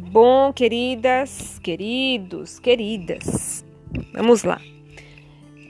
[0.00, 3.64] Bom, queridas, queridos, queridas,
[4.12, 4.60] vamos lá.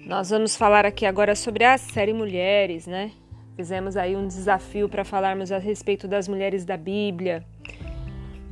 [0.04, 3.12] Nós vamos falar aqui agora sobre a série Mulheres, né?
[3.54, 7.44] Fizemos aí um desafio para falarmos a respeito das mulheres da Bíblia.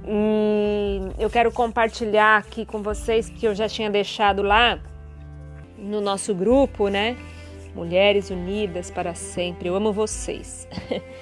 [0.06, 4.78] E eu quero compartilhar aqui com vocês que eu já tinha deixado lá
[5.76, 7.16] no nosso grupo, né?
[7.74, 9.68] Mulheres Unidas para Sempre.
[9.68, 10.68] Eu amo vocês.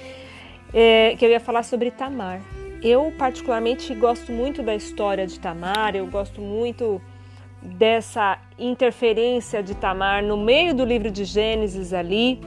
[0.75, 2.43] é, que eu ia falar sobre Tamar.
[2.83, 7.01] Eu, particularmente, gosto muito da história de Tamar, eu gosto muito
[7.63, 12.41] dessa interferência de Tamar no meio do livro de Gênesis ali,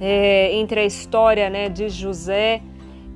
[0.00, 2.62] é, entre a história né, de José.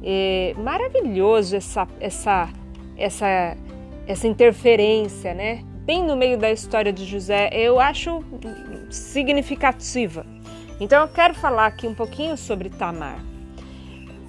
[0.02, 2.48] É maravilhoso essa, essa,
[2.96, 3.56] essa,
[4.04, 5.62] essa interferência, né?
[5.84, 8.24] Bem no meio da história de José, eu acho
[8.90, 10.26] significativa.
[10.80, 13.31] Então eu quero falar aqui um pouquinho sobre Tamar.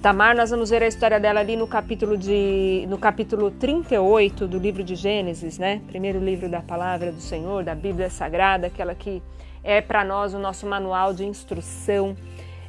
[0.04, 4.58] Tamar, nós vamos ver a história dela ali no capítulo de no capítulo 38 do
[4.58, 5.80] livro de Gênesis, né?
[5.86, 9.22] Primeiro livro da palavra do Senhor, da Bíblia Sagrada, aquela que
[9.62, 12.14] é para nós o nosso manual de instrução,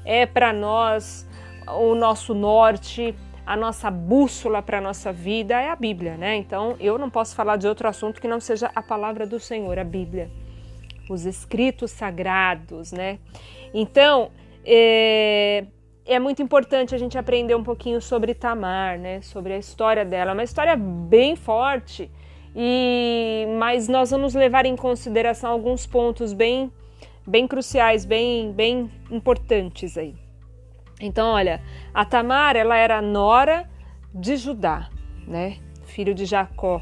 [0.06, 1.28] é para nós
[1.68, 3.14] o nosso norte,
[3.46, 6.38] a nossa bússola para a nossa vida é a Bíblia, né?
[6.38, 9.78] Então eu não posso falar de outro assunto que não seja a palavra do Senhor,
[9.78, 10.32] a Bíblia,
[11.10, 13.20] os escritos sagrados, né?
[13.74, 14.32] Então,
[14.64, 15.66] é,
[16.06, 19.22] é muito importante a gente aprender um pouquinho sobre Tamar, né?
[19.22, 20.32] Sobre a história dela.
[20.32, 22.12] É uma história bem forte,
[22.56, 26.72] e mas nós vamos levar em consideração alguns pontos bem,
[27.26, 30.16] bem cruciais, bem, bem importantes aí.
[31.02, 31.62] Então, olha,
[31.94, 33.70] a Tamar ela era nora
[34.14, 34.90] de Judá,
[35.28, 35.58] né?
[35.86, 36.82] Filho de Jacó.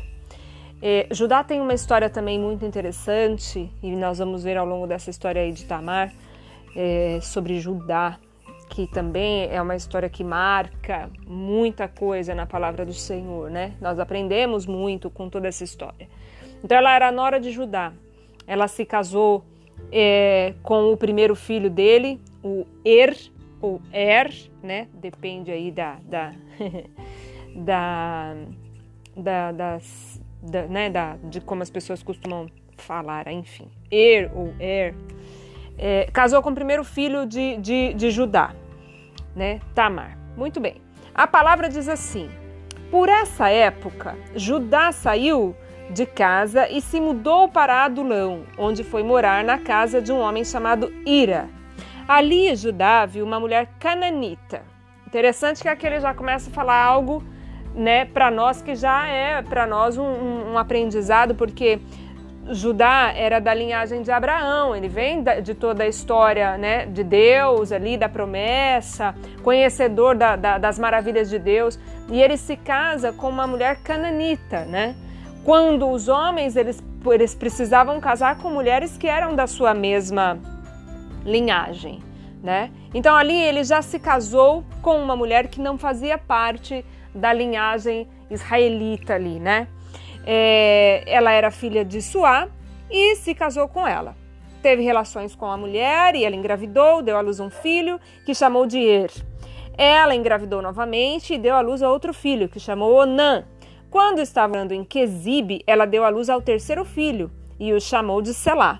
[0.81, 5.09] É, Judá tem uma história também muito interessante e nós vamos ver ao longo dessa
[5.09, 6.11] história aí de Tamar
[6.75, 8.19] é, sobre Judá
[8.73, 13.73] que também é uma história que marca muita coisa na palavra do Senhor, né?
[13.79, 16.09] Nós aprendemos muito com toda essa história.
[16.63, 17.93] Então ela era nora de Judá.
[18.47, 19.45] Ela se casou
[19.91, 23.15] é, com o primeiro filho dele, o Er,
[23.61, 24.87] ou Er, né?
[24.91, 26.33] Depende aí da, da,
[27.55, 28.35] da,
[29.15, 30.89] da, das, da, né?
[30.89, 33.67] da, de como as pessoas costumam falar, enfim.
[33.91, 34.95] Er ou Er.
[35.77, 38.55] É, casou com o primeiro filho de, de, de Judá
[39.35, 39.59] né?
[39.73, 40.17] Tamar.
[40.35, 40.81] Muito bem.
[41.13, 42.29] A palavra diz assim:
[42.89, 45.55] Por essa época, Judá saiu
[45.89, 50.43] de casa e se mudou para Adulão, onde foi morar na casa de um homem
[50.43, 51.49] chamado Ira.
[52.07, 54.63] Ali Judá viu uma mulher cananita.
[55.07, 57.23] Interessante que aqui ele já começa a falar algo,
[57.75, 61.79] né, para nós que já é para nós um, um, um aprendizado, porque
[62.49, 67.71] Judá era da linhagem de Abraão, ele vem de toda a história né, de Deus
[67.71, 73.29] ali, da promessa, conhecedor da, da, das maravilhas de Deus, e ele se casa com
[73.29, 74.95] uma mulher cananita, né?
[75.45, 80.37] Quando os homens eles, eles precisavam casar com mulheres que eram da sua mesma
[81.25, 82.01] linhagem,
[82.41, 82.71] né?
[82.93, 88.07] Então ali ele já se casou com uma mulher que não fazia parte da linhagem
[88.29, 89.67] israelita ali, né?
[90.25, 92.47] É, ela era filha de Suá
[92.89, 94.15] e se casou com ela.
[94.61, 98.65] Teve relações com a mulher e ela engravidou, deu à luz um filho que chamou
[98.65, 99.11] de Er.
[99.77, 103.43] Ela engravidou novamente e deu à luz a outro filho que chamou Onã.
[103.89, 107.29] Quando estava andando em Quezibe, ela deu à luz ao terceiro filho
[107.59, 108.79] e o chamou de Selá.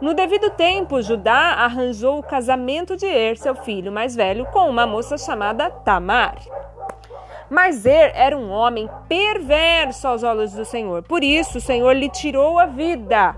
[0.00, 4.86] No devido tempo, Judá arranjou o casamento de Er, seu filho mais velho, com uma
[4.86, 6.36] moça chamada Tamar.
[7.52, 11.02] Mas Er era um homem perverso aos olhos do Senhor.
[11.02, 13.36] Por isso, o Senhor lhe tirou a vida.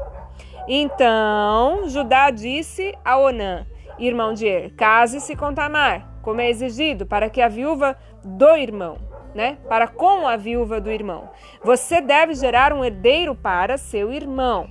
[0.69, 3.67] Então, Judá disse a Onã,
[3.99, 8.99] irmão de Er: Case-se com Tamar, como é exigido, para que a viúva do irmão,
[9.35, 9.59] né?
[9.69, 11.29] Para com a viúva do irmão.
[11.65, 14.69] Você deve gerar um herdeiro para seu irmão.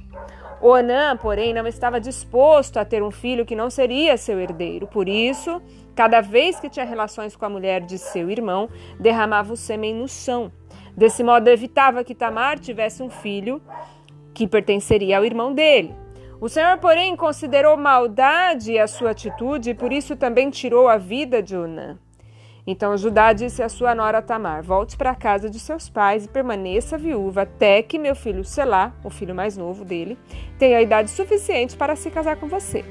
[0.61, 4.87] Onã, porém, não estava disposto a ter um filho que não seria seu herdeiro.
[4.87, 5.61] Por isso,
[5.95, 8.69] cada vez que tinha relações com a mulher de seu irmão,
[8.99, 10.51] derramava o sêmen no chão.
[10.95, 13.61] Desse modo, evitava que Tamar tivesse um filho
[14.33, 15.95] que pertenceria ao irmão dele.
[16.41, 21.41] O Senhor, porém, considerou maldade a sua atitude e por isso também tirou a vida
[21.41, 21.97] de Onã.
[22.65, 26.29] Então Judá disse à sua nora Tamar: Volte para a casa de seus pais e
[26.29, 30.17] permaneça viúva até que meu filho Selá, o filho mais novo dele,
[30.57, 32.83] tenha idade suficiente para se casar com você.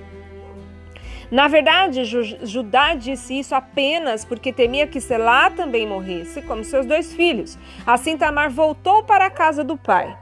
[1.33, 7.15] Na verdade, Judá disse isso apenas porque temia que Selá também morresse, como seus dois
[7.15, 7.59] filhos.
[7.87, 10.15] Assim, Tamar voltou para a casa do pai.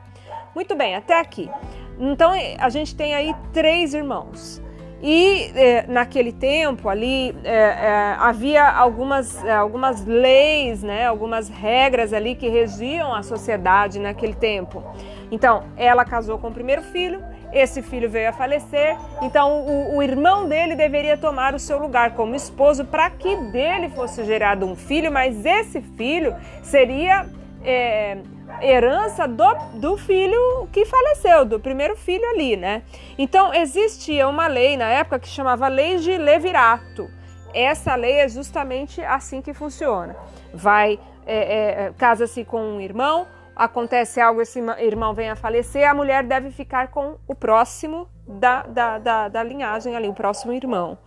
[0.54, 1.50] Muito bem, até aqui.
[1.98, 4.62] Então, a gente tem aí três irmãos.
[5.02, 12.12] E é, naquele tempo ali é, é, havia algumas, é, algumas leis, né, algumas regras
[12.12, 14.84] ali que regiam a sociedade naquele tempo.
[15.28, 17.20] Então, ela casou com o primeiro filho,
[17.52, 22.14] esse filho veio a falecer, então o, o irmão dele deveria tomar o seu lugar
[22.14, 27.26] como esposo para que dele fosse gerado um filho, mas esse filho seria
[27.64, 28.18] é,
[28.60, 32.82] herança do, do filho que faleceu, do primeiro filho ali, né?
[33.18, 37.10] Então existia uma lei na época que chamava Lei de Levirato.
[37.52, 40.16] Essa lei é justamente assim que funciona.
[40.54, 43.26] Vai, é, é, casa-se com um irmão,
[43.64, 48.62] acontece algo, esse irmão vem a falecer, a mulher deve ficar com o próximo da,
[48.62, 50.98] da, da, da linhagem ali, o próximo irmão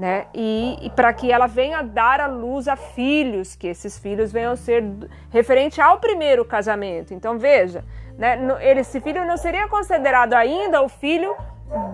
[0.00, 0.28] né?
[0.34, 4.56] E, e para que ela venha dar à luz a filhos, que esses filhos venham
[4.56, 4.82] ser
[5.28, 7.12] referente ao primeiro casamento.
[7.12, 7.84] Então veja,
[8.16, 8.38] né?
[8.78, 11.36] Esse filho não seria considerado ainda o filho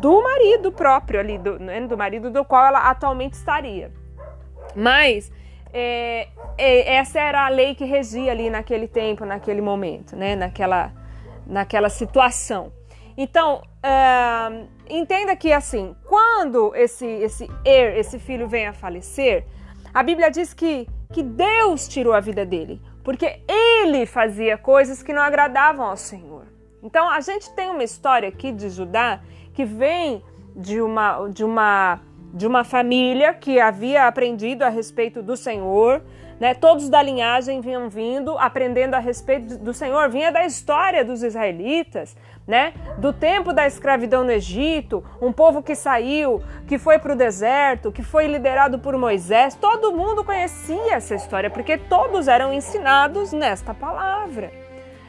[0.00, 1.80] do marido próprio ali, do, né?
[1.80, 3.90] do marido do qual ela atualmente estaria.
[4.72, 5.32] Mas
[5.78, 10.34] é, é, essa era a lei que regia ali naquele tempo, naquele momento, né?
[10.34, 10.90] Naquela,
[11.46, 12.72] naquela situação.
[13.14, 19.44] Então, uh, entenda que assim, quando esse esse er, esse filho vem a falecer,
[19.92, 25.12] a Bíblia diz que que Deus tirou a vida dele, porque ele fazia coisas que
[25.12, 26.46] não agradavam ao Senhor.
[26.82, 29.20] Então, a gente tem uma história aqui de Judá
[29.52, 30.22] que vem
[30.54, 32.00] de uma de uma
[32.32, 36.02] de uma família que havia aprendido a respeito do Senhor,
[36.38, 36.54] né?
[36.54, 42.16] Todos da linhagem vinham vindo, aprendendo a respeito do Senhor, vinha da história dos israelitas,
[42.46, 42.74] né?
[42.98, 47.90] Do tempo da escravidão no Egito, um povo que saiu, que foi para o deserto,
[47.90, 49.54] que foi liderado por Moisés.
[49.54, 54.52] Todo mundo conhecia essa história, porque todos eram ensinados nesta palavra,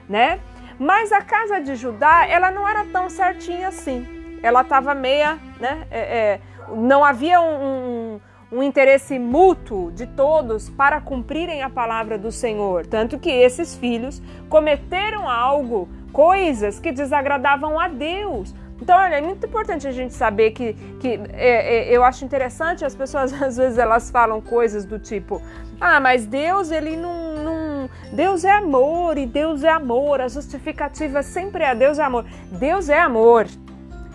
[0.08, 0.40] né?
[0.80, 4.40] Mas a casa de Judá, ela não era tão certinha assim.
[4.44, 5.88] Ela estava meia, né?
[5.90, 6.40] É, é,
[6.76, 8.20] não havia um, um
[8.52, 12.86] um interesse mútuo de todos para cumprirem a palavra do Senhor.
[12.86, 18.56] Tanto que esses filhos cometeram algo, coisas que desagradavam a Deus.
[18.82, 22.86] Então, olha, é muito importante a gente saber que, que é, é, eu acho interessante,
[22.86, 25.42] as pessoas às vezes elas falam coisas do tipo,
[25.82, 27.90] ah, mas Deus, ele não, não.
[28.14, 32.24] Deus é amor e Deus é amor, a justificativa sempre é Deus é amor.
[32.52, 33.48] Deus é amor,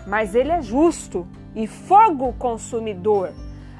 [0.07, 3.31] mas ele é justo e fogo consumidor.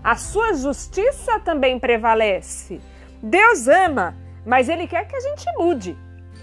[0.04, 2.82] A sua justiça também prevalece.
[3.22, 4.16] Deus ama,
[4.46, 5.98] mas Ele quer que a gente mude,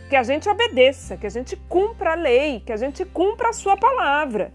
[0.08, 3.52] que a gente obedeça, que a gente cumpra a lei, que a gente cumpra a
[3.52, 4.52] Sua palavra.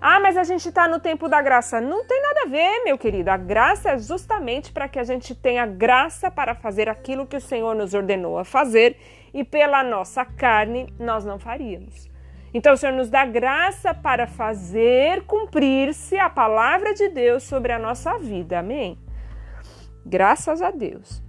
[0.00, 1.78] Ah, mas a gente está no tempo da graça.
[1.78, 3.30] Não tem nada a ver, meu querido.
[3.30, 7.40] A graça é justamente para que a gente tenha graça para fazer aquilo que o
[7.40, 8.96] Senhor nos ordenou a fazer
[9.34, 12.09] e pela nossa carne nós não faríamos.
[12.52, 17.78] Então, o Senhor nos dá graça para fazer cumprir-se a palavra de Deus sobre a
[17.78, 18.58] nossa vida.
[18.58, 18.98] Amém?
[20.04, 21.22] Graças a Deus.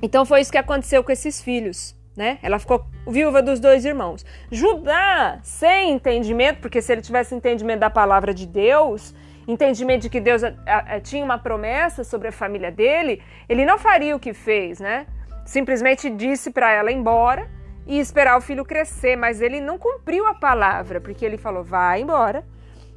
[0.00, 1.96] Então, foi isso que aconteceu com esses filhos.
[2.16, 2.38] Né?
[2.42, 4.24] Ela ficou viúva dos dois irmãos.
[4.50, 9.14] Judá, sem entendimento, porque se ele tivesse entendimento da palavra de Deus,
[9.46, 13.78] entendimento de que Deus a, a, tinha uma promessa sobre a família dele, ele não
[13.78, 15.06] faria o que fez, né?
[15.44, 17.50] Simplesmente disse para ela ir embora
[17.86, 22.02] e esperar o filho crescer, mas ele não cumpriu a palavra, porque ele falou: vai
[22.02, 22.44] embora.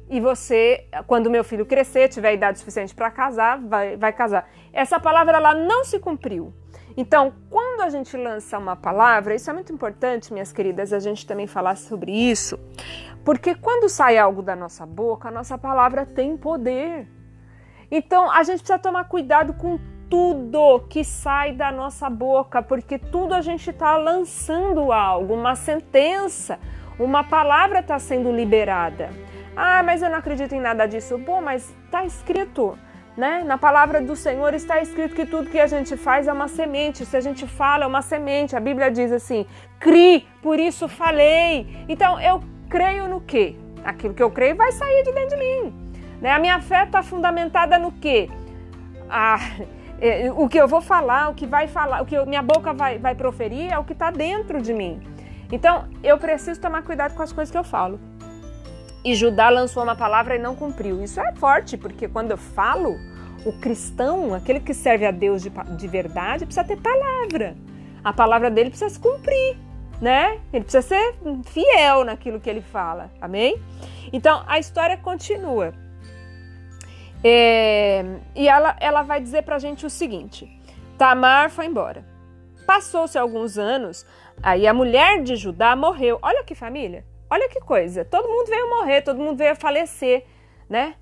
[0.08, 4.50] E você, quando meu filho crescer, tiver idade suficiente para casar, vai, vai casar.
[4.72, 6.52] Essa palavra ela não se cumpriu.
[6.96, 11.24] Então, quando a gente lança uma palavra, isso é muito importante, minhas queridas, a gente
[11.24, 12.58] também falar sobre isso,
[13.24, 17.06] porque quando sai algo da nossa boca, a nossa palavra tem poder.
[17.88, 19.78] Então, a gente precisa tomar cuidado com
[20.10, 26.58] tudo que sai da nossa boca, porque tudo a gente está lançando algo, uma sentença,
[26.98, 29.08] uma palavra está sendo liberada.
[29.56, 31.16] Ah, mas eu não acredito em nada disso.
[31.16, 32.76] Bom, mas está escrito,
[33.16, 33.42] né?
[33.44, 37.06] Na palavra do Senhor está escrito que tudo que a gente faz é uma semente.
[37.06, 38.56] Se a gente fala, é uma semente.
[38.56, 39.46] A Bíblia diz assim:
[39.78, 41.84] cri, por isso falei.
[41.88, 43.56] Então eu creio no quê?
[43.84, 45.92] Aquilo que eu creio vai sair de dentro de mim.
[46.20, 46.30] Né?
[46.32, 48.28] A minha fé está fundamentada no quê?
[49.08, 49.38] Ah,
[50.00, 52.98] é, o que eu vou falar, o que vai falar, o que minha boca vai,
[52.98, 55.00] vai proferir é o que está dentro de mim.
[55.52, 58.00] Então eu preciso tomar cuidado com as coisas que eu falo.
[59.04, 61.02] E Judá lançou uma palavra e não cumpriu.
[61.02, 62.96] Isso é forte, porque quando eu falo,
[63.44, 67.56] o cristão, aquele que serve a Deus de, de verdade, precisa ter palavra.
[68.04, 69.56] A palavra dele precisa se cumprir,
[70.00, 70.38] né?
[70.52, 71.14] Ele precisa ser
[71.46, 73.10] fiel naquilo que ele fala.
[73.20, 73.60] Amém?
[74.12, 75.72] Então a história continua.
[77.22, 80.50] É, e ela, ela vai dizer para a gente o seguinte:
[80.96, 82.04] Tamar foi embora.
[82.66, 84.06] Passou-se alguns anos,
[84.42, 86.18] aí a mulher de Judá morreu.
[86.22, 88.04] Olha que família, olha que coisa.
[88.04, 90.24] Todo mundo veio morrer, todo mundo veio falecer,
[90.68, 90.94] né?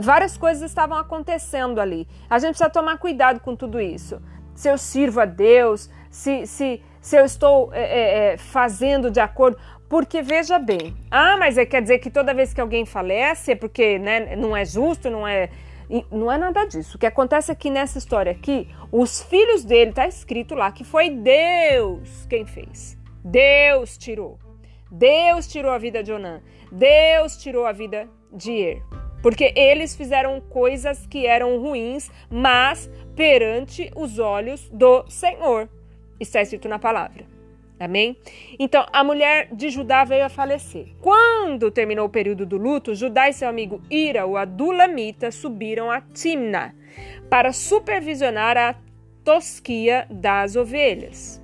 [0.00, 2.08] várias coisas estavam acontecendo ali.
[2.28, 4.20] A gente precisa tomar cuidado com tudo isso.
[4.54, 9.20] Se eu sirvo a Deus, se, se, se eu estou é, é, é fazendo de
[9.20, 9.58] acordo.
[9.88, 13.54] Porque veja bem, ah, mas é, quer dizer que toda vez que alguém falece é
[13.54, 15.48] porque né, não é justo, não é.
[16.10, 16.96] Não é nada disso.
[16.96, 20.82] O que acontece é que nessa história aqui, os filhos dele, está escrito lá que
[20.82, 22.98] foi Deus quem fez.
[23.24, 24.36] Deus tirou.
[24.90, 26.42] Deus tirou a vida de Onã.
[26.72, 28.82] Deus tirou a vida de Er.
[29.22, 35.68] Porque eles fizeram coisas que eram ruins, mas perante os olhos do Senhor.
[36.18, 37.35] Está escrito na palavra.
[37.78, 38.16] Amém?
[38.58, 40.94] Então, a mulher de Judá veio a falecer.
[41.00, 46.00] Quando terminou o período do luto, Judá e seu amigo Ira, o Adulamita, subiram a
[46.00, 46.74] Timna
[47.28, 48.74] para supervisionar a
[49.22, 51.42] tosquia das ovelhas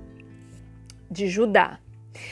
[1.09, 1.79] de Judá.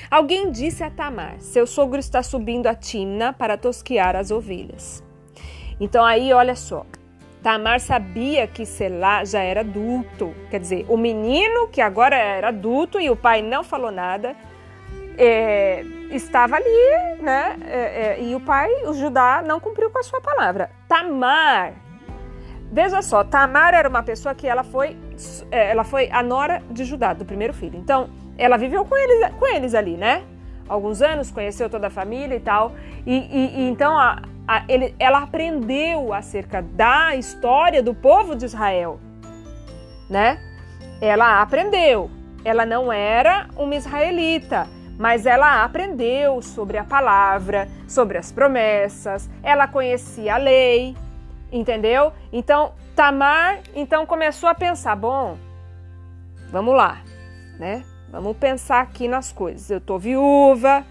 [0.10, 5.04] Alguém disse a Tamar: Seu sogro está subindo a Timna para tosquiar as ovelhas.
[5.80, 6.86] Então, aí, olha só.
[7.42, 10.34] Tamar sabia que Selá já era adulto.
[10.50, 14.36] Quer dizer, o menino, que agora era adulto e o pai não falou nada,
[15.18, 17.58] é, estava ali, né?
[17.66, 20.70] É, é, e o pai, o Judá, não cumpriu com a sua palavra.
[20.88, 21.74] Tamar,
[22.72, 24.96] veja só, Tamar era uma pessoa que ela foi,
[25.50, 27.78] é, ela foi a nora de Judá, do primeiro filho.
[27.78, 30.24] Então, ela viveu com eles, com eles ali, né?
[30.70, 32.74] Alguns anos, conheceu toda a família e tal.
[33.06, 34.22] E, e, e então a,
[35.00, 39.00] ela aprendeu acerca da história do povo de Israel,
[40.10, 40.40] né?
[41.00, 42.10] Ela aprendeu.
[42.44, 44.68] Ela não era uma israelita,
[44.98, 49.30] mas ela aprendeu sobre a palavra, sobre as promessas.
[49.44, 50.96] Ela conhecia a lei,
[51.52, 52.12] entendeu?
[52.34, 55.38] Então Tamar então começou a pensar, bom,
[56.52, 57.02] vamos lá,
[57.58, 57.84] né?
[58.12, 59.70] Vamos pensar aqui nas coisas.
[59.70, 60.86] Eu tô viúva,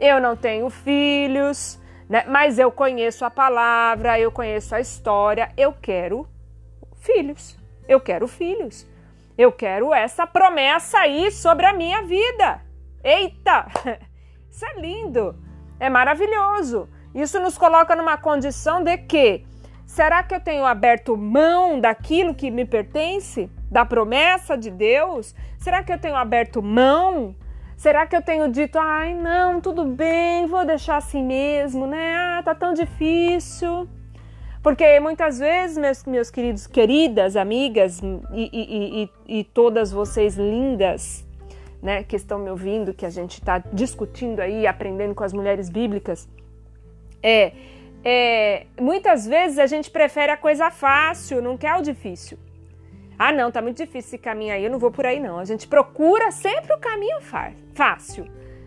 [0.00, 2.24] eu não tenho filhos, né?
[2.28, 6.26] Mas eu conheço a palavra, eu conheço a história, eu quero
[6.96, 7.56] filhos.
[7.88, 8.86] Eu quero filhos.
[9.38, 12.60] Eu quero essa promessa aí sobre a minha vida.
[13.04, 13.66] Eita!
[14.50, 15.36] Isso é lindo.
[15.78, 16.88] É maravilhoso.
[17.14, 19.44] Isso nos coloca numa condição de que
[19.84, 23.50] será que eu tenho aberto mão daquilo que me pertence?
[23.70, 25.34] Da promessa de Deus?
[25.58, 27.34] Será que eu tenho aberto mão
[27.76, 32.14] Será que eu tenho dito, ai, não, tudo bem, vou deixar assim mesmo, né?
[32.16, 33.86] Ah, tá tão difícil.
[34.62, 38.00] Porque muitas vezes, meus, meus queridos, queridas amigas
[38.32, 41.24] e, e, e, e todas vocês lindas,
[41.82, 45.68] né, que estão me ouvindo, que a gente está discutindo aí, aprendendo com as mulheres
[45.68, 46.26] bíblicas,
[47.22, 47.52] é,
[48.02, 52.38] é, muitas vezes a gente prefere a coisa fácil, não quer o difícil.
[53.18, 55.38] Ah, não, tá muito difícil esse caminho aí, eu não vou por aí não.
[55.38, 57.18] A gente procura sempre o caminho
[57.74, 58.26] fácil,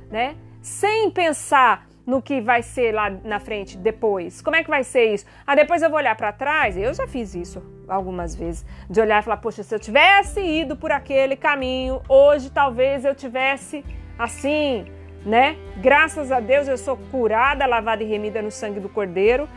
[0.09, 0.35] né?
[0.61, 4.41] Sem pensar no que vai ser lá na frente depois.
[4.41, 5.25] Como é que vai ser isso?
[5.45, 6.75] Ah, depois eu vou olhar para trás.
[6.75, 10.75] Eu já fiz isso algumas vezes, de olhar e falar: "Poxa, se eu tivesse ido
[10.75, 13.85] por aquele caminho, hoje talvez eu tivesse
[14.17, 14.85] assim,
[15.23, 15.55] né?
[15.77, 19.47] Graças a Deus eu sou curada, lavada e remida no sangue do Cordeiro."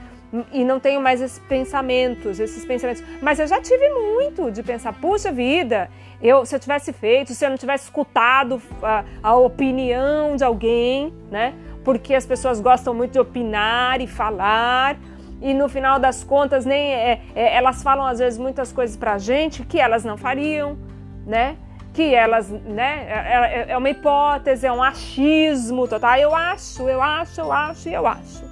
[0.52, 3.02] E não tenho mais esses pensamentos, esses pensamentos.
[3.20, 5.90] Mas eu já tive muito de pensar, puxa vida,
[6.22, 11.12] eu, se eu tivesse feito, se eu não tivesse escutado a, a opinião de alguém,
[11.30, 11.52] né?
[11.84, 14.96] Porque as pessoas gostam muito de opinar e falar,
[15.42, 19.18] e no final das contas nem é, é, elas falam às vezes muitas coisas pra
[19.18, 20.78] gente que elas não fariam,
[21.26, 21.56] né?
[21.92, 23.06] Que elas, né?
[23.08, 26.16] É, é, é uma hipótese, é um achismo total.
[26.16, 28.44] Eu acho, eu acho, eu acho e eu acho,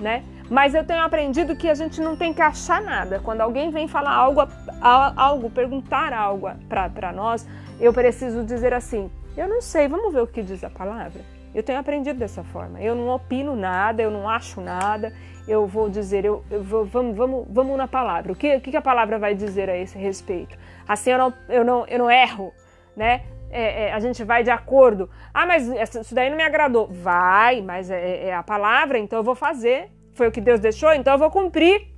[0.00, 0.24] né?
[0.50, 3.20] Mas eu tenho aprendido que a gente não tem que achar nada.
[3.20, 4.42] Quando alguém vem falar algo,
[4.80, 7.46] algo perguntar algo para nós,
[7.78, 11.22] eu preciso dizer assim: eu não sei, vamos ver o que diz a palavra.
[11.54, 12.80] Eu tenho aprendido dessa forma.
[12.80, 15.12] Eu não opino nada, eu não acho nada.
[15.46, 18.32] Eu vou dizer, eu, eu vou, vamos, vamos, vamos na palavra.
[18.32, 20.56] O que, o que a palavra vai dizer a esse respeito?
[20.86, 22.52] Assim eu não, eu não, eu não erro,
[22.96, 23.22] né?
[23.50, 25.08] É, é, a gente vai de acordo.
[25.32, 26.88] Ah, mas isso daí não me agradou.
[26.88, 30.92] Vai, mas é, é a palavra, então eu vou fazer foi o que Deus deixou,
[30.92, 31.88] então eu vou cumprir,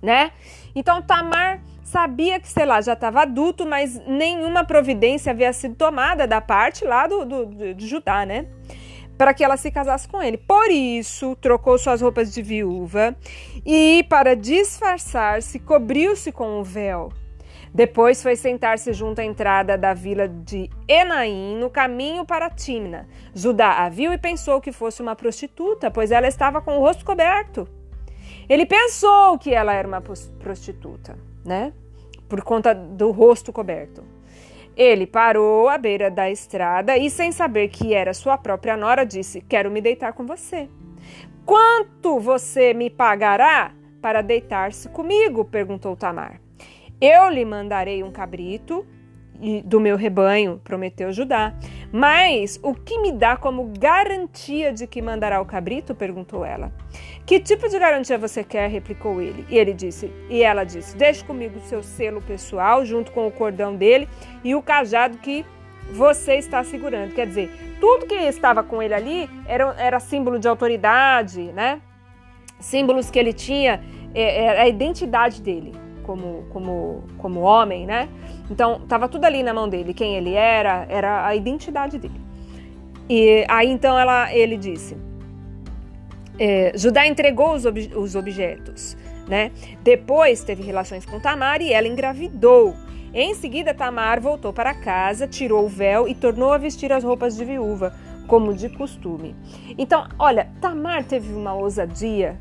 [0.00, 0.32] né?
[0.74, 1.60] Então Tamar
[1.92, 6.84] sabia que, sei lá, já estava adulto, mas nenhuma providência havia sido tomada da parte
[6.84, 8.46] lá do, do, de Judá, né?
[9.18, 10.38] Para que ela se casasse com ele.
[10.38, 13.14] Por isso, trocou suas roupas de viúva
[13.64, 17.12] e, para disfarçar-se, cobriu-se com um véu.
[17.74, 23.08] Depois foi sentar-se junto à entrada da vila de Enaim, no caminho para Timna.
[23.34, 27.02] Judá a viu e pensou que fosse uma prostituta, pois ela estava com o rosto
[27.02, 27.66] coberto.
[28.46, 31.72] Ele pensou que ela era uma prostituta, né?
[32.28, 34.04] Por conta do rosto coberto.
[34.76, 39.40] Ele parou à beira da estrada e, sem saber que era sua própria nora, disse:
[39.42, 40.68] Quero me deitar com você.
[41.44, 45.44] Quanto você me pagará para deitar-se comigo?
[45.44, 46.40] perguntou Tamar.
[47.02, 48.86] Eu lhe mandarei um cabrito
[49.64, 51.52] do meu rebanho, prometeu Judá.
[51.90, 55.96] Mas o que me dá como garantia de que mandará o cabrito?
[55.96, 56.72] perguntou ela.
[57.26, 58.70] Que tipo de garantia você quer?
[58.70, 59.44] replicou ele.
[59.48, 63.32] E ele disse, e ela disse: Deixe comigo o seu selo pessoal, junto com o
[63.32, 64.08] cordão dele
[64.44, 65.44] e o cajado que
[65.92, 67.14] você está segurando.
[67.14, 71.82] Quer dizer, tudo que estava com ele ali era, era símbolo de autoridade, né?
[72.60, 73.82] Símbolos que ele tinha,
[74.14, 78.08] é, é a identidade dele como, como, como homem, né?
[78.50, 82.20] Então, estava tudo ali na mão dele, quem ele era, era a identidade dele.
[83.08, 84.96] E aí então ela, ele disse:
[86.38, 88.96] é, Judá entregou os, ob, os objetos,
[89.28, 89.50] né?
[89.82, 92.74] Depois teve relações com Tamar e ela engravidou.
[93.14, 97.36] Em seguida, Tamar voltou para casa, tirou o véu e tornou a vestir as roupas
[97.36, 97.94] de viúva,
[98.26, 99.36] como de costume.
[99.76, 102.40] Então, olha, Tamar teve uma ousadia,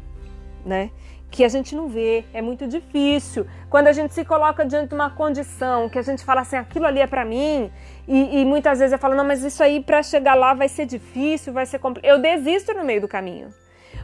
[0.65, 0.89] né?
[1.32, 3.48] Que a gente não vê, é muito difícil.
[3.70, 6.86] Quando a gente se coloca diante de uma condição que a gente fala assim, aquilo
[6.86, 7.72] ali é para mim,
[8.06, 10.86] e, e, muitas vezes eu falo, não, mas isso aí para chegar lá vai ser
[10.86, 12.12] difícil, vai ser complicado.
[12.12, 13.48] Eu desisto no meio do caminho.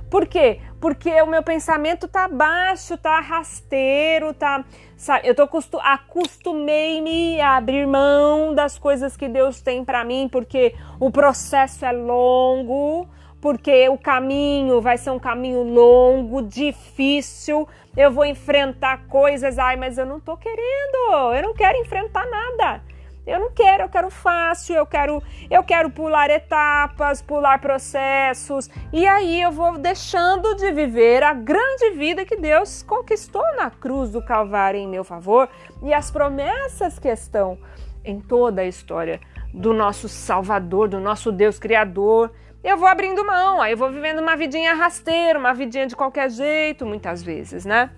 [0.10, 0.62] Por quê?
[0.80, 4.64] Porque o meu pensamento tá baixo, tá rasteiro, tá.
[4.96, 5.48] Sabe, eu tô
[5.82, 11.92] acostumei-me a abrir mão das coisas que Deus tem para mim, porque o processo é
[11.92, 13.08] longo,
[13.48, 17.66] porque o caminho vai ser um caminho longo, difícil.
[17.96, 21.34] Eu vou enfrentar coisas, ai, mas eu não tô querendo.
[21.34, 22.84] Eu não quero enfrentar nada.
[23.26, 28.70] Eu não quero, eu quero fácil, eu quero, eu quero pular etapas, pular processos.
[28.92, 34.12] E aí eu vou deixando de viver a grande vida que Deus conquistou na cruz
[34.12, 35.48] do Calvário em meu favor
[35.82, 37.58] e as promessas que estão
[38.04, 39.22] em toda a história
[39.58, 42.32] do nosso Salvador, do nosso Deus criador
[42.64, 46.30] eu vou abrindo mão, aí eu vou vivendo uma vidinha rasteira, uma vidinha de qualquer
[46.30, 47.92] jeito, muitas vezes, né?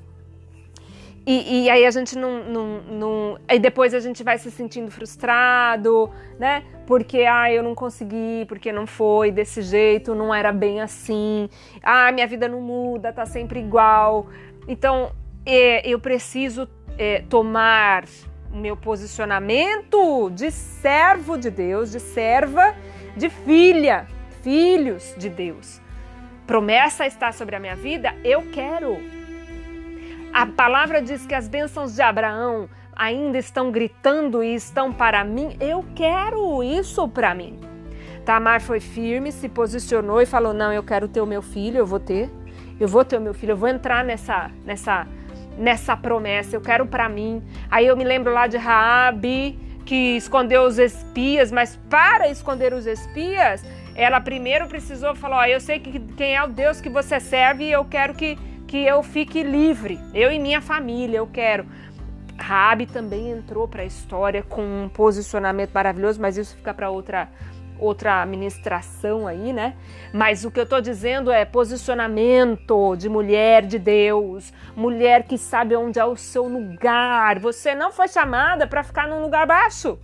[1.25, 3.39] E, e, aí a gente não, não, não.
[3.48, 6.63] Aí depois a gente vai se sentindo frustrado, né?
[6.88, 11.50] Porque, ah, eu não consegui, porque não foi desse jeito, não era bem assim.
[11.84, 14.28] Ah, minha vida não muda, tá sempre igual.
[14.67, 15.12] Então,
[15.45, 16.67] é, eu preciso
[16.98, 18.06] é, tomar
[18.52, 22.76] meu posicionamento de servo de Deus, de serva,
[23.16, 24.08] de filha,
[24.42, 25.82] filhos de Deus.
[26.48, 28.16] Promessa está sobre a minha vida?
[28.24, 28.98] Eu quero.
[30.34, 35.56] A palavra diz que as bênçãos de Abraão ainda estão gritando e estão para mim.
[35.60, 37.60] Eu quero isso para mim.
[38.26, 41.86] Tamar foi firme, se posicionou e falou: Não, eu quero ter o meu filho, eu
[41.86, 42.30] vou ter.
[42.80, 45.06] Eu vou ter o meu filho, eu vou entrar nessa, nessa,
[45.60, 47.43] nessa promessa, eu quero para mim.
[47.69, 52.88] Aí eu me lembro lá de Raabe, que escondeu os espias, mas para esconder os
[52.88, 53.63] espias,
[53.95, 57.65] ela primeiro precisou falar: ó, eu sei que quem é o Deus que você serve
[57.65, 61.65] e eu quero que, que eu fique livre, eu e minha família, eu quero.
[62.38, 67.28] Rabi também entrou para a história com um posicionamento maravilhoso, mas isso fica para outra
[67.80, 69.76] outra administração aí, né?
[70.13, 75.76] Mas o que eu tô dizendo é posicionamento de mulher de Deus, mulher que sabe
[75.76, 77.39] onde é o seu lugar.
[77.39, 79.98] Você não foi chamada para ficar num lugar baixo.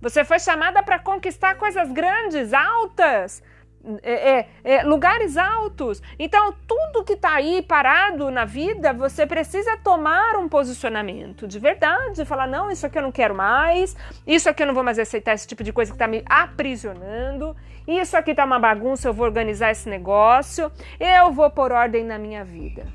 [0.00, 3.42] Você foi chamada para conquistar coisas grandes, altas,
[4.02, 6.02] é, é, é, lugares altos.
[6.18, 12.24] Então, tudo que está aí parado na vida, você precisa tomar um posicionamento de verdade.
[12.24, 15.34] Falar: não, isso aqui eu não quero mais, isso aqui eu não vou mais aceitar
[15.34, 19.26] esse tipo de coisa que está me aprisionando, isso aqui está uma bagunça, eu vou
[19.26, 22.86] organizar esse negócio, eu vou pôr ordem na minha vida.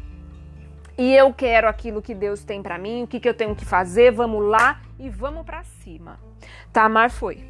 [0.98, 3.66] E eu quero aquilo que Deus tem para mim, o que, que eu tenho que
[3.66, 6.20] fazer, vamos lá e vamos para cima.
[6.74, 7.46] Tamar foi.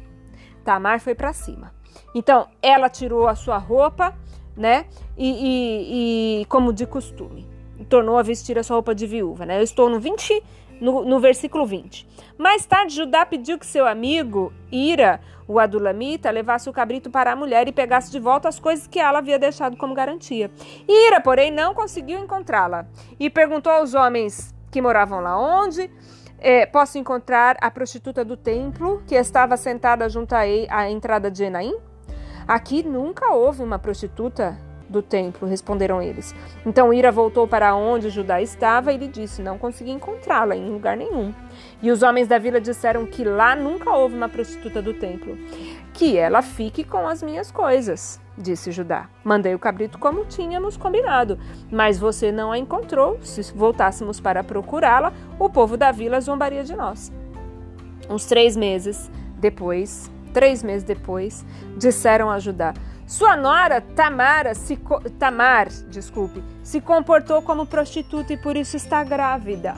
[0.64, 1.77] Tamar foi para cima.
[2.14, 4.14] Então, ela tirou a sua roupa,
[4.56, 4.86] né?
[5.16, 7.46] E, e, e, como de costume,
[7.88, 9.58] tornou a vestir a sua roupa de viúva, né?
[9.58, 10.42] Eu estou no 20,
[10.80, 12.06] no, no versículo 20.
[12.36, 17.36] Mais tarde, Judá pediu que seu amigo Ira, o Adulamita, levasse o cabrito para a
[17.36, 20.50] mulher e pegasse de volta as coisas que ela havia deixado como garantia.
[20.88, 22.86] Ira, porém, não conseguiu encontrá-la
[23.18, 25.90] e perguntou aos homens que moravam lá onde
[26.38, 31.74] é, posso encontrar a prostituta do templo que estava sentada junto à entrada de Enaim?
[32.46, 36.34] Aqui nunca houve uma prostituta do templo, responderam eles.
[36.64, 40.96] Então Ira voltou para onde Judá estava e lhe disse: Não consegui encontrá-la em lugar
[40.96, 41.34] nenhum.
[41.82, 45.36] E os homens da vila disseram que lá nunca houve uma prostituta do templo.
[45.92, 49.08] Que ela fique com as minhas coisas, disse Judá.
[49.24, 51.38] Mandei o cabrito como tínhamos combinado,
[51.70, 53.18] mas você não a encontrou.
[53.22, 57.12] Se voltássemos para procurá-la, o povo da vila zombaria de nós.
[58.08, 61.44] Uns três meses depois, três meses depois,
[61.76, 62.72] disseram a Judá:
[63.06, 64.78] Sua nora, Tamara, se,
[65.18, 69.74] Tamar, desculpe, se comportou como prostituta e por isso está grávida.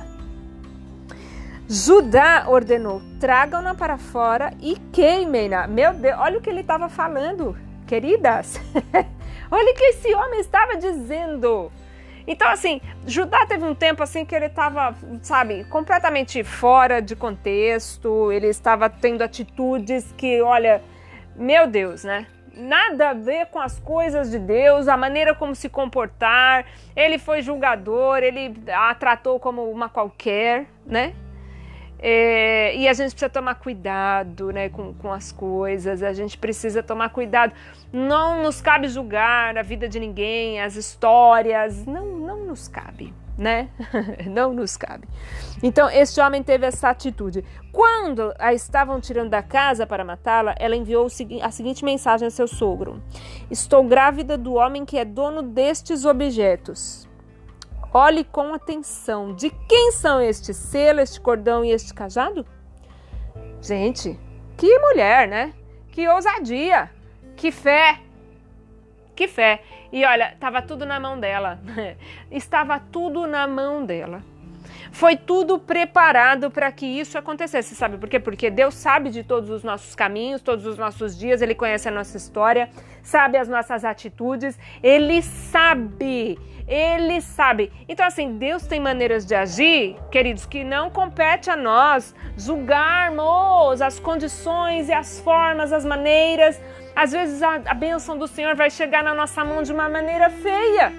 [1.68, 5.68] Judá ordenou: tragam-na para fora e queimem-na.
[5.68, 7.57] Meu Deus, olha o que ele estava falando,
[7.90, 8.61] queridas.
[9.50, 11.72] olha o que esse homem estava dizendo.
[12.24, 18.31] Então, assim, Judá teve um tempo assim que ele estava, sabe, completamente fora de contexto,
[18.31, 20.81] ele estava tendo atitudes que, olha,
[21.35, 22.29] meu Deus, né?
[22.55, 26.66] Nada a ver com as coisas de Deus, a maneira como se comportar.
[26.94, 31.14] Ele foi julgador, ele a tratou como uma qualquer, né?
[32.02, 36.82] É, e a gente precisa tomar cuidado né, com, com as coisas, a gente precisa
[36.82, 37.52] tomar cuidado.
[37.92, 43.68] Não nos cabe julgar a vida de ninguém, as histórias, não, não nos cabe, né?
[44.26, 45.06] não nos cabe.
[45.62, 47.44] Então, este homem teve essa atitude.
[47.70, 51.06] Quando a estavam tirando da casa para matá-la, ela enviou
[51.42, 53.02] a seguinte mensagem a seu sogro:
[53.50, 57.10] Estou grávida do homem que é dono destes objetos.
[57.92, 59.35] Olhe com atenção.
[59.35, 62.46] De quem são este selo, este cordão e este cajado?
[63.61, 64.18] Gente,
[64.57, 65.53] que mulher, né?
[65.88, 66.90] Que ousadia,
[67.37, 68.00] que fé,
[69.16, 69.62] que fé.
[69.92, 71.61] E olha, estava tudo na mão dela.
[72.31, 74.22] Estava tudo na mão dela.
[74.92, 78.18] Foi tudo preparado para que isso acontecesse, sabe por quê?
[78.18, 81.92] Porque Deus sabe de todos os nossos caminhos, todos os nossos dias, Ele conhece a
[81.92, 82.68] nossa história,
[83.03, 86.38] sabe as nossas atitudes, Ele sabe
[86.70, 87.72] ele sabe.
[87.88, 93.98] Então, assim, Deus tem maneiras de agir, queridos, que não compete a nós julgarmos as
[93.98, 96.61] condições e as formas, as maneiras.
[96.94, 100.31] Às vezes a, a bênção do Senhor vai chegar na nossa mão de uma maneira
[100.31, 100.92] feia,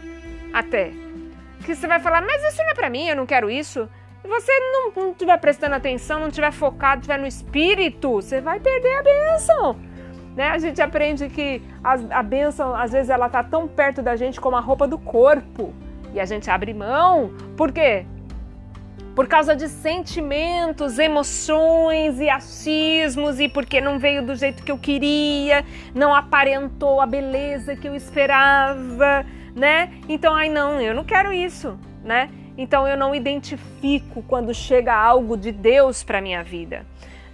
[0.54, 0.92] até.
[1.64, 3.88] Que você vai falar, mas isso não é para mim, eu não quero isso.
[4.24, 4.52] Você
[4.96, 9.80] não estiver prestando atenção, não estiver focado, estiver no espírito, você vai perder a bênção.
[10.36, 10.48] Né?
[10.48, 14.40] A gente aprende que a, a bênção, às vezes, ela está tão perto da gente
[14.40, 15.74] como a roupa do corpo.
[16.14, 17.32] E a gente abre mão.
[17.58, 18.06] Por quê?
[19.16, 24.78] Por causa de sentimentos, emoções e achismos, e porque não veio do jeito que eu
[24.78, 29.92] queria, não aparentou a beleza que eu esperava, né?
[30.08, 32.30] Então, ai não, eu não quero isso, né?
[32.58, 36.86] Então eu não identifico quando chega algo de Deus para minha vida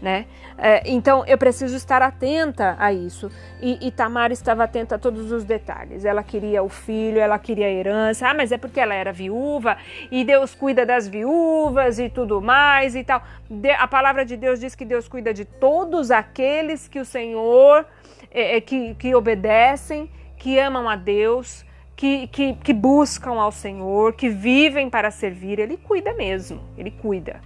[0.01, 0.25] né?
[0.57, 3.31] É, então eu preciso estar atenta a isso.
[3.61, 6.05] E, e Tamar estava atenta a todos os detalhes.
[6.05, 8.27] Ela queria o filho, ela queria a herança.
[8.27, 9.77] Ah, mas é porque ela era viúva
[10.11, 13.21] e Deus cuida das viúvas e tudo mais e tal.
[13.49, 17.85] De, a palavra de Deus diz que Deus cuida de todos aqueles que o Senhor
[18.31, 21.65] é, é, que, que obedecem, que amam a Deus.
[21.97, 27.41] Que, que, que buscam ao Senhor, que vivem para servir, Ele cuida mesmo, Ele cuida,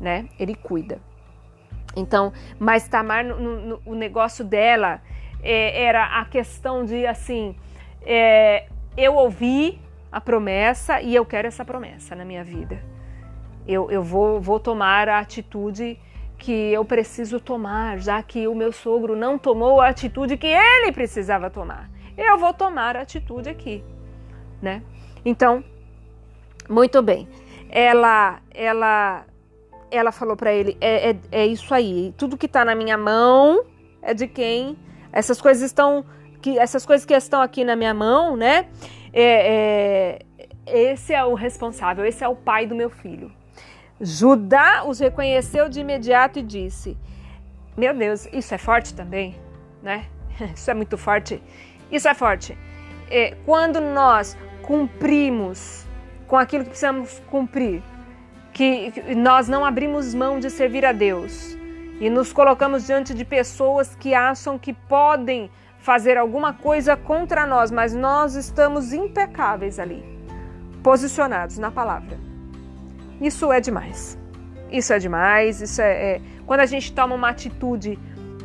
[0.00, 0.26] né?
[0.38, 0.98] Ele cuida.
[1.94, 5.02] Então, mas Tamar, no, no, o negócio dela
[5.42, 7.54] é, era a questão de assim:
[8.02, 9.78] é, eu ouvi
[10.10, 12.82] a promessa e eu quero essa promessa na minha vida.
[13.66, 15.98] Eu, eu vou, vou tomar a atitude
[16.38, 20.90] que eu preciso tomar, já que o meu sogro não tomou a atitude que ele
[20.90, 21.90] precisava tomar.
[22.20, 23.82] Eu vou tomar atitude aqui,
[24.60, 24.82] né?
[25.24, 25.64] Então,
[26.68, 27.26] muito bem.
[27.70, 29.24] Ela, ela
[29.90, 33.64] ela falou para ele: é, é, é, isso aí, tudo que está na minha mão
[34.02, 34.78] é de quem?
[35.10, 36.04] Essas coisas estão.
[36.42, 38.68] Que, essas coisas que estão aqui na minha mão, né?
[39.12, 43.32] É, é, esse é o responsável, esse é o pai do meu filho.
[43.98, 46.98] Judá os reconheceu de imediato e disse:
[47.76, 49.36] Meu Deus, isso é forte também,
[49.82, 50.06] né?
[50.54, 51.42] Isso é muito forte.
[51.90, 52.56] Isso é forte.
[53.10, 55.86] É, quando nós cumprimos
[56.26, 57.82] com aquilo que precisamos cumprir,
[58.52, 61.56] que nós não abrimos mão de servir a Deus
[62.00, 67.70] e nos colocamos diante de pessoas que acham que podem fazer alguma coisa contra nós,
[67.70, 70.04] mas nós estamos impecáveis ali,
[70.82, 72.18] posicionados na palavra.
[73.20, 74.18] Isso é demais.
[74.70, 75.60] Isso é demais.
[75.60, 77.98] Isso é, é quando a gente toma uma atitude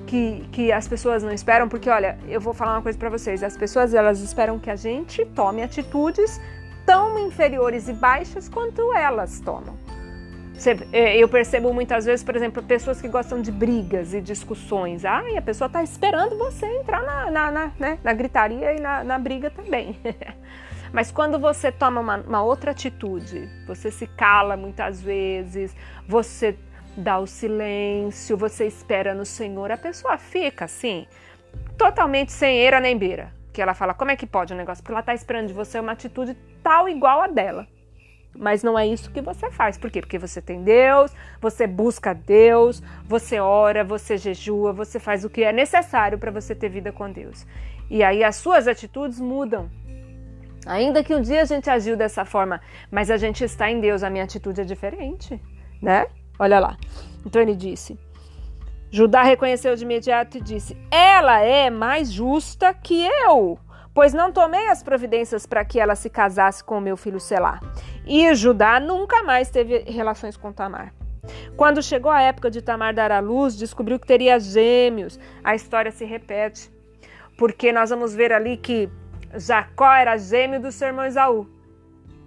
[0.05, 3.43] que, que as pessoas não esperam, porque olha, eu vou falar uma coisa para vocês:
[3.43, 6.39] as pessoas elas esperam que a gente tome atitudes
[6.85, 9.85] tão inferiores e baixas quanto elas tomam.
[10.93, 15.03] É, eu percebo muitas vezes, por exemplo, pessoas que gostam de brigas e discussões.
[15.03, 18.79] Ah, e a pessoa está esperando você entrar na, na, na, né, na gritaria e
[18.79, 19.99] na, na briga também.
[20.93, 25.75] Mas quando você toma uma, uma, outra atitude, você se cala muitas vezes,
[26.07, 26.57] você
[26.95, 31.05] dá o silêncio, você espera no Senhor, a pessoa fica assim,
[31.77, 33.33] totalmente sem eira nem beira.
[33.51, 34.83] Que ela fala, como é que pode o um negócio?
[34.83, 37.67] Porque ela está esperando de você uma atitude tal igual a dela.
[38.37, 39.77] Mas não é isso que você faz.
[39.77, 40.01] Por quê?
[40.01, 45.43] Porque você tem Deus, você busca Deus, você ora, você jejua, você faz o que
[45.43, 47.47] é necessário para você ter vida com Deus.
[47.89, 49.69] E aí as suas atitudes mudam.
[50.65, 52.59] Ainda que um dia a gente agiu dessa forma,
[52.91, 55.39] mas a gente está em Deus, a minha atitude é diferente,
[55.81, 56.07] né?
[56.39, 56.77] Olha lá.
[57.25, 57.97] Então ele disse:
[58.91, 63.59] Judá reconheceu de imediato e disse: Ela é mais justa que eu,
[63.93, 67.59] pois não tomei as providências para que ela se casasse com meu filho Selá.
[68.05, 70.93] E Judá nunca mais teve relações com Tamar.
[71.57, 75.19] Quando chegou a época de Tamar dar à luz, descobriu que teria gêmeos.
[75.43, 76.71] A história se repete,
[77.37, 78.89] porque nós vamos ver ali que
[79.35, 81.47] Jacó era gêmeo do seu irmão Esaú,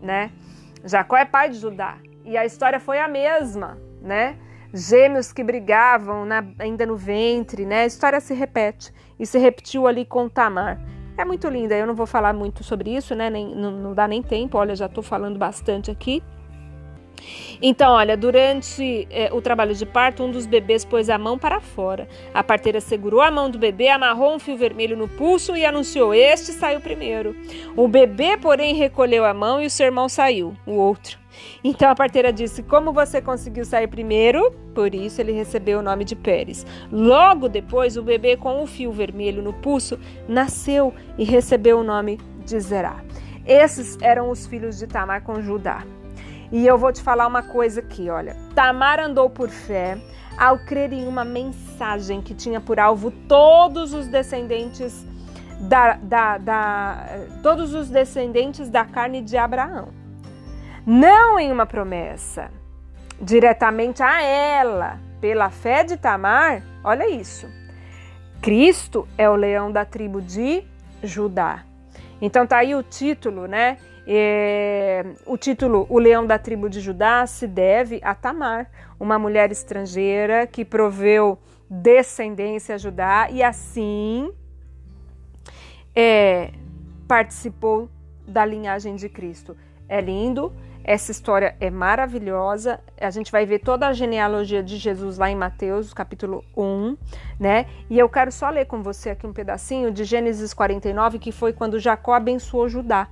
[0.02, 0.30] né?
[0.84, 1.96] Jacó é pai de Judá.
[2.24, 4.36] E a história foi a mesma, né?
[4.72, 7.82] Gêmeos que brigavam na, ainda no ventre, né?
[7.82, 10.80] A história se repete e se repetiu ali com Tamar.
[11.16, 13.28] É muito linda, eu não vou falar muito sobre isso, né?
[13.28, 16.22] Nem, não, não dá nem tempo, olha, já estou falando bastante aqui.
[17.60, 21.60] Então, olha, durante é, o trabalho de parto, um dos bebês pôs a mão para
[21.60, 22.08] fora.
[22.32, 26.14] A parteira segurou a mão do bebê, amarrou um fio vermelho no pulso e anunciou:
[26.14, 27.34] Este saiu primeiro.
[27.76, 31.18] O bebê, porém, recolheu a mão e o seu irmão saiu, o outro.
[31.62, 34.50] Então a parteira disse: Como você conseguiu sair primeiro?
[34.74, 36.64] Por isso ele recebeu o nome de Pérez.
[36.90, 42.18] Logo depois, o bebê com o fio vermelho no pulso nasceu e recebeu o nome
[42.44, 43.02] de Zerá.
[43.46, 45.84] Esses eram os filhos de Tamar com Judá.
[46.50, 48.36] E eu vou te falar uma coisa aqui, olha.
[48.54, 49.98] Tamar andou por fé
[50.36, 55.04] ao crer em uma mensagem que tinha por alvo todos os descendentes
[55.60, 57.06] da, da, da
[57.42, 59.88] todos os descendentes da carne de Abraão.
[60.86, 62.50] Não em uma promessa
[63.20, 66.62] diretamente a ela, pela fé de Tamar.
[66.82, 67.46] Olha isso.
[68.40, 70.62] Cristo é o leão da tribo de
[71.02, 71.64] Judá.
[72.20, 73.76] Então tá aí o título, né?
[74.10, 79.52] É, o título O Leão da Tribo de Judá se deve a Tamar, uma mulher
[79.52, 84.32] estrangeira que proveu descendência a Judá e assim
[85.94, 86.52] é,
[87.06, 87.90] participou
[88.26, 89.54] da linhagem de Cristo.
[89.86, 90.54] É lindo,
[90.88, 92.80] essa história é maravilhosa.
[92.98, 96.96] A gente vai ver toda a genealogia de Jesus lá em Mateus, capítulo 1,
[97.38, 97.66] né?
[97.90, 101.52] E eu quero só ler com você aqui um pedacinho de Gênesis 49, que foi
[101.52, 103.06] quando Jacó abençoou Judá.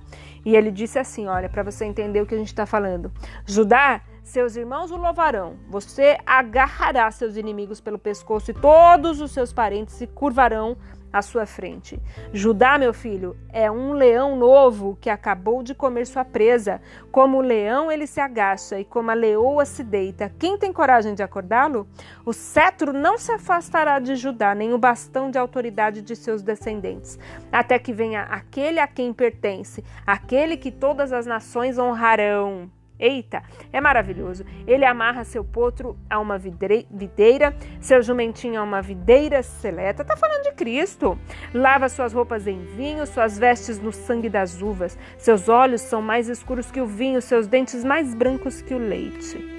[0.47, 3.11] E ele disse assim: olha, para você entender o que a gente está falando.
[3.45, 9.51] Judá, seus irmãos o louvarão, você agarrará seus inimigos pelo pescoço e todos os seus
[9.51, 10.77] parentes se curvarão
[11.17, 11.99] à sua frente.
[12.31, 16.81] Judá, meu filho, é um leão novo que acabou de comer sua presa.
[17.11, 20.31] Como o leão, ele se agacha e como a leoa se deita.
[20.37, 21.87] Quem tem coragem de acordá-lo?
[22.25, 27.17] O cetro não se afastará de Judá, nem o bastão de autoridade de seus descendentes,
[27.51, 32.69] até que venha aquele a quem pertence, aquele que todas as nações honrarão.
[32.99, 34.43] Eita, é maravilhoso.
[34.65, 40.03] Ele amarra seu potro a uma videira, seu jumentinho a uma videira seleta.
[40.03, 41.17] Tá falando de Cristo.
[41.53, 44.97] Lava suas roupas em vinho, suas vestes no sangue das uvas.
[45.17, 49.55] Seus olhos são mais escuros que o vinho, seus dentes mais brancos que o leite.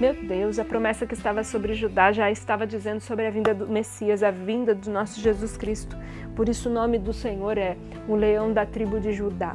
[0.00, 3.68] Meu Deus, a promessa que estava sobre Judá já estava dizendo sobre a vinda do
[3.68, 5.96] Messias, a vinda do nosso Jesus Cristo.
[6.34, 7.76] Por isso o nome do Senhor é
[8.08, 9.54] o leão da tribo de Judá,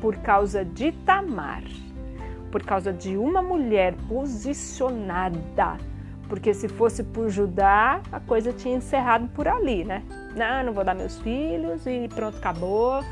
[0.00, 1.64] por causa de Tamar
[2.56, 5.76] por causa de uma mulher posicionada.
[6.26, 10.02] Porque se fosse por Judá, a coisa tinha encerrado por ali, né?
[10.34, 13.04] Não, não vou dar meus filhos e pronto, acabou.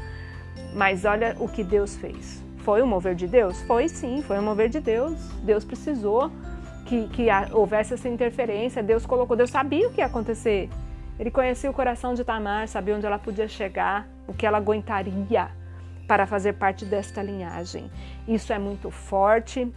[0.74, 2.42] Mas olha o que Deus fez.
[2.60, 3.60] Foi o mover de Deus?
[3.64, 5.12] Foi sim, foi o mover de Deus.
[5.42, 6.30] Deus precisou
[6.86, 8.82] que, que houvesse essa interferência.
[8.82, 10.70] Deus colocou, Deus sabia o que ia acontecer.
[11.18, 15.50] Ele conhecia o coração de Tamar, sabia onde ela podia chegar, o que ela aguentaria
[16.06, 17.90] para fazer parte desta linhagem.
[18.26, 19.72] Isso é muito forte.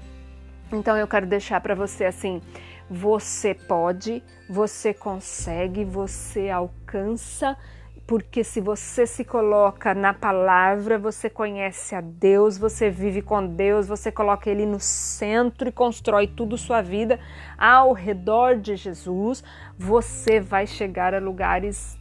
[0.72, 2.42] Então eu quero deixar para você assim:
[2.90, 7.58] você pode, você consegue, você alcança,
[8.06, 13.88] porque se você se coloca na palavra, você conhece a Deus, você vive com Deus,
[13.88, 17.20] você coloca Ele no centro e constrói tudo sua vida
[17.58, 19.44] ao redor de Jesus,
[19.78, 21.98] você vai chegar a lugares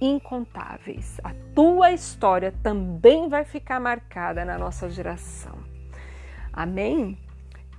[0.00, 1.20] incontáveis.
[1.22, 5.58] A tua história também vai ficar marcada na nossa geração.
[6.52, 7.18] Amém?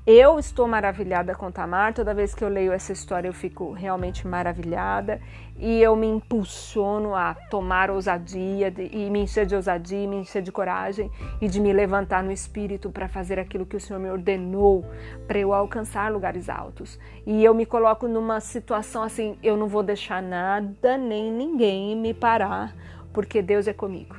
[0.05, 1.93] Eu estou maravilhada com Tamar.
[1.93, 5.21] Toda vez que eu leio essa história, eu fico realmente maravilhada
[5.55, 10.41] e eu me impulsiono a tomar ousadia de, e me encher de ousadia, me encher
[10.41, 14.09] de coragem e de me levantar no espírito para fazer aquilo que o Senhor me
[14.09, 14.83] ordenou
[15.27, 16.99] para eu alcançar lugares altos.
[17.23, 22.11] E eu me coloco numa situação assim: eu não vou deixar nada nem ninguém me
[22.11, 22.75] parar,
[23.13, 24.15] porque Deus é comigo.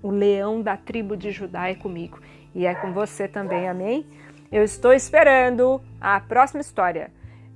[0.00, 2.20] O leão da tribo de Judá é comigo
[2.54, 4.06] e é com você também, amém?
[4.50, 7.10] Eu estou esperando a próxima história.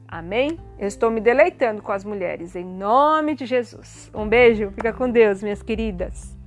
[0.08, 0.58] Amém?
[0.78, 4.10] Eu estou me deleitando com as mulheres, em nome de Jesus.
[4.12, 6.39] Um beijo, fica com Deus, minhas queridas.